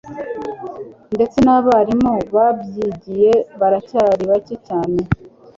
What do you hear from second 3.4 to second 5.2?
baracyari bake cyane